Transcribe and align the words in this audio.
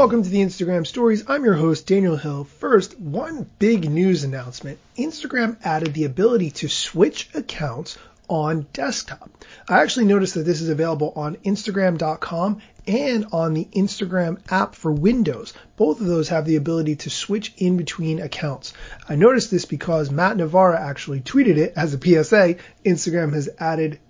Welcome 0.00 0.22
to 0.22 0.30
the 0.30 0.40
Instagram 0.40 0.86
Stories. 0.86 1.24
I'm 1.28 1.44
your 1.44 1.52
host, 1.52 1.86
Daniel 1.86 2.16
Hill. 2.16 2.44
First, 2.44 2.98
one 2.98 3.50
big 3.58 3.90
news 3.90 4.24
announcement. 4.24 4.78
Instagram 4.96 5.58
added 5.62 5.92
the 5.92 6.06
ability 6.06 6.52
to 6.52 6.70
switch 6.70 7.28
accounts 7.34 7.98
on 8.26 8.66
desktop. 8.72 9.30
I 9.68 9.82
actually 9.82 10.06
noticed 10.06 10.32
that 10.36 10.46
this 10.46 10.62
is 10.62 10.70
available 10.70 11.12
on 11.16 11.36
Instagram.com 11.44 12.62
and 12.86 13.26
on 13.32 13.52
the 13.52 13.68
Instagram 13.72 14.38
app 14.50 14.74
for 14.74 14.90
Windows. 14.90 15.52
Both 15.76 16.00
of 16.00 16.06
those 16.06 16.30
have 16.30 16.46
the 16.46 16.56
ability 16.56 16.96
to 16.96 17.10
switch 17.10 17.52
in 17.58 17.76
between 17.76 18.22
accounts. 18.22 18.72
I 19.06 19.16
noticed 19.16 19.50
this 19.50 19.66
because 19.66 20.10
Matt 20.10 20.38
Navarra 20.38 20.80
actually 20.80 21.20
tweeted 21.20 21.58
it 21.58 21.74
as 21.76 21.92
a 21.92 21.98
PSA. 21.98 22.56
Instagram 22.86 23.34
has 23.34 23.50
added 23.58 24.00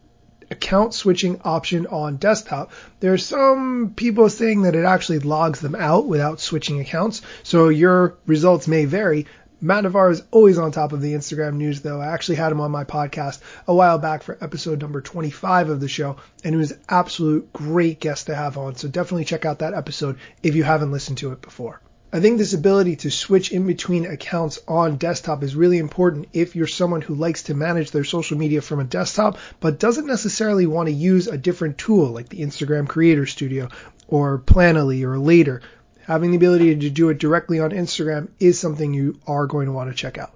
account 0.50 0.94
switching 0.94 1.40
option 1.42 1.86
on 1.86 2.16
desktop. 2.16 2.72
There 3.00 3.12
are 3.12 3.18
some 3.18 3.92
people 3.95 4.28
saying 4.28 4.62
that 4.62 4.74
it 4.74 4.84
actually 4.84 5.20
logs 5.20 5.60
them 5.60 5.74
out 5.74 6.06
without 6.06 6.41
switching 6.41 6.80
accounts, 6.80 7.22
so 7.42 7.68
your 7.68 8.16
results 8.27 8.66
may 8.66 8.84
vary. 8.84 9.27
Matt 9.62 9.82
Navarra 9.84 10.12
is 10.12 10.22
always 10.30 10.56
on 10.56 10.72
top 10.72 10.92
of 10.92 11.02
the 11.02 11.12
Instagram 11.12 11.55
news, 11.55 11.82
though. 11.82 12.00
I 12.00 12.06
actually 12.06 12.36
had 12.36 12.50
him 12.50 12.62
on 12.62 12.70
my 12.70 12.84
podcast 12.84 13.41
a 13.68 13.74
while 13.74 13.98
back 13.98 14.22
for 14.22 14.38
episode 14.41 14.80
number 14.80 15.02
25 15.02 15.68
of 15.68 15.80
the 15.80 15.88
show, 15.88 16.16
and 16.42 16.55
he 16.55 16.58
was 16.58 16.72
an 16.72 16.80
absolute 16.88 17.52
great 17.52 18.00
guest 18.00 18.27
to 18.27 18.34
have 18.34 18.56
on. 18.56 18.77
So 18.77 18.88
definitely 18.88 19.27
check 19.27 19.44
out 19.44 19.58
that 19.58 19.74
episode 19.74 20.19
if 20.42 20.55
you 20.55 20.64
haven't 20.64 20.92
listened 20.92 21.19
to 21.19 21.32
it 21.32 21.42
before. 21.42 21.80
I 22.12 22.19
think 22.19 22.38
this 22.38 22.55
ability 22.55 22.96
to 22.96 23.10
switch 23.10 23.52
in 23.52 23.69
between 23.69 24.05
accounts 24.05 24.59
on 24.66 24.96
desktop 24.96 25.45
is 25.45 25.55
really 25.55 25.78
important 25.78 26.28
if 26.33 26.56
you're 26.56 26.66
someone 26.66 27.02
who 27.02 27.14
likes 27.14 27.45
to 27.45 27.55
manage 27.55 27.92
their 27.92 28.02
social 28.02 28.36
media 28.36 28.62
from 28.62 28.80
a 28.80 28.84
desktop, 28.84 29.38
but 29.60 29.78
doesn't 29.78 30.09
necessarily 30.09 30.66
want 30.66 30.88
to 30.88 30.92
use 30.92 31.28
a 31.28 31.38
different 31.38 31.78
tool 31.78 32.09
like 32.09 32.28
the 32.28 32.41
Instagram 32.41 32.88
Creator 32.88 33.27
Studio 33.27 33.69
or 34.09 34.41
Planoly 34.41 35.05
or 35.05 35.20
Later. 35.20 35.62
Having 36.00 36.33
the 36.33 36.36
ability 36.38 36.75
to 36.75 36.91
do 36.91 37.11
it 37.11 37.19
directly 37.19 37.61
on 37.61 37.70
Instagram 37.70 38.27
is 38.41 38.58
something 38.58 38.92
you 38.92 39.20
are 39.28 39.47
going 39.47 39.66
to 39.66 39.72
want 39.72 39.88
to 39.88 39.97
check 39.97 40.19
out. 40.19 40.34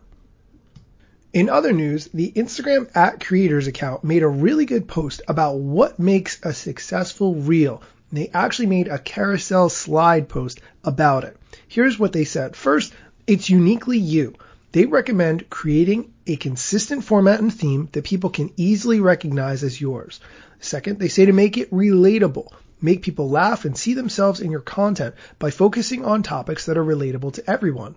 In 1.33 1.49
other 1.49 1.73
news, 1.73 2.09
the 2.15 2.31
Instagram 2.31 2.89
at 2.95 3.19
creators 3.19 3.67
account 3.67 4.05
made 4.05 4.23
a 4.23 4.29
really 4.29 4.67
good 4.67 4.87
post 4.87 5.23
about 5.27 5.57
what 5.57 5.99
makes 5.99 6.39
a 6.45 6.55
successful 6.55 7.35
reel. 7.35 7.83
They 8.15 8.31
actually 8.33 8.67
made 8.67 8.87
a 8.87 9.01
carousel 9.01 9.69
slide 9.69 10.29
post 10.29 10.61
about 10.85 11.25
it. 11.25 11.37
Here's 11.67 11.99
what 11.99 12.13
they 12.13 12.25
said. 12.25 12.55
First, 12.55 12.93
it's 13.27 13.51
uniquely 13.51 13.99
you. 13.99 14.35
They 14.71 14.87
recommend 14.87 15.51
creating 15.51 16.13
a 16.25 16.37
consistent 16.37 17.03
format 17.03 17.41
and 17.41 17.53
theme 17.53 17.89
that 17.91 18.05
people 18.05 18.31
can 18.31 18.53
easily 18.57 19.01
recognize 19.01 19.65
as 19.65 19.81
yours. 19.81 20.21
Second, 20.61 21.01
they 21.01 21.09
say 21.09 21.27
to 21.27 21.33
make 21.33 21.59
it 21.59 21.73
relatable. 21.73 22.53
Make 22.81 23.03
people 23.03 23.29
laugh 23.31 23.65
and 23.65 23.77
see 23.77 23.95
themselves 23.95 24.39
in 24.39 24.53
your 24.53 24.61
content 24.61 25.17
by 25.41 25.51
focusing 25.51 26.05
on 26.05 26.23
topics 26.23 26.67
that 26.67 26.79
are 26.79 26.85
relatable 26.85 27.33
to 27.33 27.51
everyone. 27.51 27.97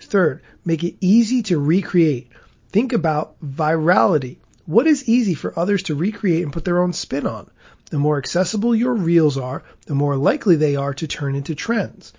Third, 0.00 0.40
make 0.64 0.82
it 0.82 0.96
easy 1.02 1.42
to 1.42 1.58
recreate. 1.58 2.30
Think 2.70 2.94
about 2.94 3.38
virality. 3.44 4.38
What 4.64 4.86
is 4.86 5.06
easy 5.06 5.34
for 5.34 5.58
others 5.58 5.82
to 5.84 5.94
recreate 5.94 6.42
and 6.42 6.54
put 6.54 6.64
their 6.64 6.82
own 6.82 6.94
spin 6.94 7.26
on? 7.26 7.50
The 7.90 7.98
more 7.98 8.18
accessible 8.18 8.74
your 8.74 8.94
reels 8.94 9.38
are, 9.38 9.62
the 9.86 9.94
more 9.94 10.16
likely 10.16 10.56
they 10.56 10.76
are 10.76 10.94
to 10.94 11.06
turn 11.06 11.34
into 11.34 11.54
trends. 11.54 12.12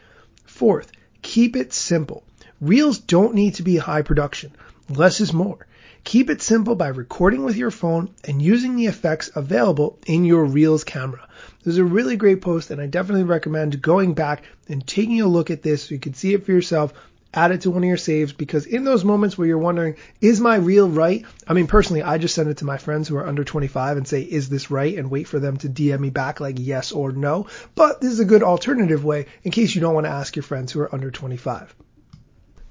Fourth, 0.46 0.92
Keep 1.22 1.58
it 1.58 1.74
simple. 1.74 2.24
Reels 2.62 2.98
don't 2.98 3.36
need 3.36 3.56
to 3.56 3.64
be 3.64 3.76
high 3.76 4.02
production. 4.02 4.52
Less 4.90 5.20
is 5.20 5.34
more. 5.34 5.68
Keep 6.06 6.30
it 6.30 6.42
simple 6.42 6.76
by 6.76 6.88
recording 6.88 7.44
with 7.44 7.58
your 7.58 7.72
phone 7.72 8.10
and 8.24 8.42
using 8.42 8.76
the 8.76 8.86
effects 8.86 9.30
available 9.36 10.00
in 10.08 10.24
your 10.24 10.46
Reels 10.46 10.86
camera. 10.86 11.28
This 11.64 11.74
is 11.74 11.78
a 11.78 11.84
really 11.84 12.16
great 12.16 12.42
post 12.42 12.72
and 12.72 12.82
I 12.82 12.88
definitely 12.88 13.26
recommend 13.26 13.82
going 13.82 14.14
back 14.14 14.44
and 14.70 14.86
taking 14.88 15.20
a 15.20 15.28
look 15.28 15.52
at 15.52 15.62
this 15.62 15.84
so 15.84 15.94
you 15.94 16.00
can 16.00 16.14
see 16.14 16.34
it 16.34 16.46
for 16.46 16.54
yourself 16.54 16.94
add 17.34 17.52
it 17.52 17.62
to 17.62 17.72
one 17.72 17.84
of 17.84 17.88
your 17.88 17.98
saves 17.98 18.34
because 18.34 18.66
in 18.66 18.84
those 18.84 19.06
moments 19.06 19.38
where 19.38 19.48
you're 19.48 19.58
wondering, 19.58 19.96
is 20.20 20.40
my 20.40 20.56
reel 20.56 20.90
right? 20.90 21.26
I 21.48 21.54
mean, 21.54 21.68
personally, 21.68 22.02
I 22.02 22.18
just 22.18 22.36
send 22.36 22.50
it 22.50 22.58
to 22.58 22.66
my 22.66 22.78
friends 22.78 23.08
who 23.08 23.18
are 23.18 23.28
under 23.28 23.44
25 23.44 23.98
and 23.98 24.08
say, 24.08 24.22
is 24.22 24.50
this 24.50 24.72
right? 24.72 24.98
And 24.98 25.12
wait 25.12 25.28
for 25.28 25.40
them 25.40 25.58
to 25.58 25.70
DM 25.70 26.00
me 26.00 26.10
back 26.10 26.40
like 26.40 26.56
yes 26.60 26.92
or 26.92 27.12
no. 27.12 27.48
But 27.76 28.02
this 28.02 28.12
is 28.12 28.20
a 28.20 28.26
good 28.26 28.44
alternative 28.44 29.06
way 29.06 29.28
in 29.44 29.52
case 29.52 29.76
you 29.76 29.82
don't 29.82 29.94
want 29.94 30.06
to 30.06 30.12
ask 30.12 30.36
your 30.36 30.44
friends 30.44 30.72
who 30.72 30.82
are 30.82 30.94
under 30.94 31.12
25. 31.12 31.76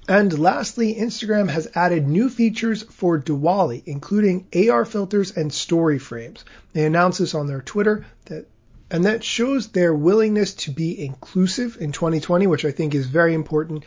And 0.09 0.37
lastly, 0.39 0.95
Instagram 0.95 1.49
has 1.49 1.69
added 1.75 2.07
new 2.07 2.29
features 2.29 2.81
for 2.81 3.19
Diwali, 3.19 3.83
including 3.85 4.47
AR 4.55 4.83
filters 4.83 5.37
and 5.37 5.53
story 5.53 5.99
frames. 5.99 6.43
They 6.73 6.85
announced 6.85 7.19
this 7.19 7.35
on 7.35 7.47
their 7.47 7.61
Twitter 7.61 8.05
that 8.25 8.47
and 8.91 9.05
that 9.05 9.23
shows 9.23 9.67
their 9.67 9.93
willingness 9.93 10.55
to 10.55 10.71
be 10.71 11.05
inclusive 11.05 11.77
in 11.79 11.91
2020, 11.91 12.47
which 12.47 12.65
I 12.65 12.71
think 12.71 12.95
is 12.95 13.05
very 13.05 13.35
important 13.35 13.83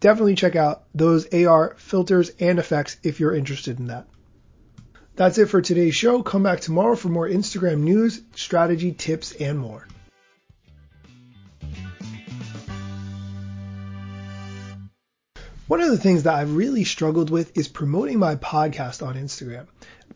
definitely 0.00 0.34
check 0.34 0.56
out 0.56 0.84
those 0.94 1.32
AR 1.32 1.74
filters 1.78 2.30
and 2.40 2.58
effects 2.58 2.96
if 3.02 3.20
you're 3.20 3.34
interested 3.34 3.78
in 3.78 3.86
that. 3.86 4.06
That's 5.16 5.38
it 5.38 5.46
for 5.46 5.62
today's 5.62 5.94
show. 5.94 6.22
Come 6.22 6.42
back 6.42 6.60
tomorrow 6.60 6.94
for 6.94 7.08
more 7.08 7.28
Instagram 7.28 7.80
news, 7.80 8.20
strategy, 8.34 8.92
tips, 8.92 9.32
and 9.32 9.58
more. 9.58 9.86
One 15.68 15.80
of 15.80 15.90
the 15.90 15.98
things 15.98 16.22
that 16.24 16.34
I've 16.34 16.54
really 16.54 16.84
struggled 16.84 17.28
with 17.30 17.56
is 17.56 17.66
promoting 17.66 18.20
my 18.20 18.36
podcast 18.36 19.04
on 19.04 19.16
Instagram 19.16 19.66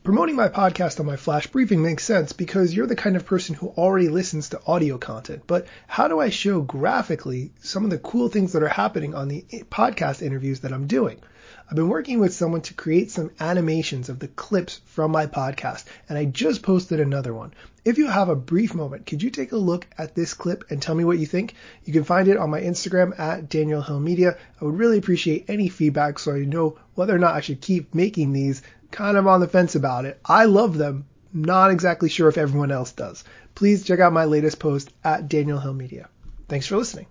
promoting 0.02 0.34
my 0.34 0.48
podcast 0.48 0.98
on 0.98 1.04
my 1.04 1.16
flash 1.16 1.46
briefing 1.48 1.82
makes 1.82 2.04
sense 2.04 2.32
because 2.32 2.74
you're 2.74 2.86
the 2.86 2.96
kind 2.96 3.16
of 3.16 3.26
person 3.26 3.54
who 3.54 3.68
already 3.68 4.08
listens 4.08 4.48
to 4.48 4.60
audio 4.66 4.96
content. 4.96 5.42
But 5.46 5.66
how 5.86 6.08
do 6.08 6.18
I 6.20 6.30
show 6.30 6.62
graphically 6.62 7.52
some 7.60 7.84
of 7.84 7.90
the 7.90 7.98
cool 7.98 8.28
things 8.28 8.52
that 8.52 8.62
are 8.62 8.68
happening 8.68 9.14
on 9.14 9.28
the 9.28 9.44
podcast 9.70 10.22
interviews 10.22 10.60
that 10.60 10.72
I'm 10.72 10.86
doing? 10.86 11.20
I've 11.68 11.76
been 11.76 11.88
working 11.88 12.18
with 12.18 12.34
someone 12.34 12.62
to 12.62 12.74
create 12.74 13.10
some 13.10 13.30
animations 13.38 14.08
of 14.08 14.18
the 14.18 14.26
clips 14.26 14.80
from 14.86 15.12
my 15.12 15.26
podcast, 15.26 15.84
and 16.08 16.16
I 16.18 16.24
just 16.24 16.62
posted 16.62 16.98
another 16.98 17.34
one. 17.34 17.52
If 17.84 17.98
you 17.98 18.08
have 18.08 18.28
a 18.28 18.34
brief 18.34 18.74
moment, 18.74 19.06
could 19.06 19.22
you 19.22 19.30
take 19.30 19.52
a 19.52 19.56
look 19.56 19.86
at 19.98 20.14
this 20.14 20.34
clip 20.34 20.64
and 20.70 20.80
tell 20.80 20.94
me 20.94 21.04
what 21.04 21.18
you 21.18 21.26
think? 21.26 21.54
You 21.84 21.92
can 21.92 22.04
find 22.04 22.26
it 22.26 22.38
on 22.38 22.50
my 22.50 22.60
Instagram 22.60 23.18
at 23.18 23.48
Daniel 23.48 23.82
Hill 23.82 24.00
Media. 24.00 24.36
I 24.60 24.64
would 24.64 24.78
really 24.78 24.98
appreciate 24.98 25.44
any 25.48 25.68
feedback 25.68 26.18
so 26.18 26.34
I 26.34 26.40
know 26.40 26.78
whether 26.94 27.14
or 27.14 27.18
not 27.18 27.34
I 27.34 27.40
should 27.40 27.60
keep 27.60 27.94
making 27.94 28.32
these 28.32 28.62
kind 28.90 29.16
of 29.16 29.26
on 29.26 29.40
the 29.40 29.48
fence 29.48 29.74
about 29.74 30.04
it. 30.04 30.20
I 30.24 30.44
love 30.44 30.76
them. 30.76 31.06
Not 31.32 31.70
exactly 31.70 32.08
sure 32.08 32.28
if 32.28 32.38
everyone 32.38 32.72
else 32.72 32.92
does. 32.92 33.24
Please 33.54 33.84
check 33.84 34.00
out 34.00 34.12
my 34.12 34.24
latest 34.24 34.58
post 34.58 34.90
at 35.04 35.28
Daniel 35.28 35.60
Hill 35.60 35.74
Media. 35.74 36.08
Thanks 36.48 36.66
for 36.66 36.76
listening. 36.76 37.06